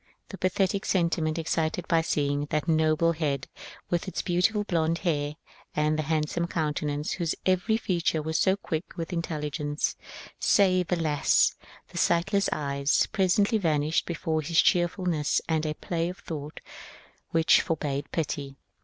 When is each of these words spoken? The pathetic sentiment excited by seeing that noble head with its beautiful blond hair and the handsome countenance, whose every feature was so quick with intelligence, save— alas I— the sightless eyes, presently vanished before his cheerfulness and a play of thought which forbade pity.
The 0.29 0.37
pathetic 0.39 0.83
sentiment 0.85 1.37
excited 1.37 1.87
by 1.87 2.01
seeing 2.01 2.45
that 2.45 2.67
noble 2.67 3.11
head 3.11 3.47
with 3.91 4.07
its 4.07 4.23
beautiful 4.23 4.63
blond 4.63 4.97
hair 5.05 5.35
and 5.75 5.95
the 5.99 6.09
handsome 6.09 6.47
countenance, 6.47 7.11
whose 7.11 7.35
every 7.45 7.77
feature 7.77 8.19
was 8.19 8.39
so 8.39 8.57
quick 8.57 8.97
with 8.97 9.13
intelligence, 9.13 9.95
save— 10.39 10.91
alas 10.91 11.53
I— 11.61 11.65
the 11.91 11.99
sightless 11.99 12.49
eyes, 12.51 13.05
presently 13.11 13.59
vanished 13.59 14.07
before 14.07 14.41
his 14.41 14.59
cheerfulness 14.59 15.39
and 15.47 15.67
a 15.67 15.75
play 15.75 16.09
of 16.09 16.17
thought 16.17 16.61
which 17.29 17.61
forbade 17.61 18.11
pity. 18.11 18.55